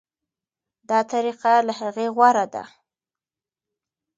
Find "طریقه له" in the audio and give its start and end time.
1.13-1.73